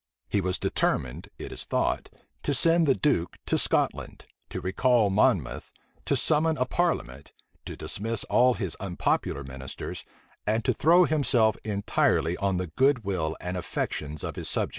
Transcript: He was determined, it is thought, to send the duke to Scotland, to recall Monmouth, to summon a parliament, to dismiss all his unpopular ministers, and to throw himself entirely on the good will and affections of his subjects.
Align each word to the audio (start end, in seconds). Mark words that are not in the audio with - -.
He 0.27 0.41
was 0.41 0.57
determined, 0.57 1.29
it 1.37 1.51
is 1.51 1.63
thought, 1.63 2.09
to 2.41 2.55
send 2.55 2.87
the 2.87 2.95
duke 2.95 3.37
to 3.45 3.55
Scotland, 3.59 4.25
to 4.49 4.59
recall 4.59 5.11
Monmouth, 5.11 5.71
to 6.05 6.15
summon 6.15 6.57
a 6.57 6.65
parliament, 6.65 7.33
to 7.67 7.77
dismiss 7.77 8.23
all 8.23 8.55
his 8.55 8.73
unpopular 8.79 9.43
ministers, 9.43 10.03
and 10.47 10.65
to 10.65 10.73
throw 10.73 11.03
himself 11.03 11.55
entirely 11.63 12.35
on 12.37 12.57
the 12.57 12.65
good 12.65 13.03
will 13.03 13.37
and 13.39 13.55
affections 13.55 14.23
of 14.23 14.37
his 14.37 14.49
subjects. 14.49 14.69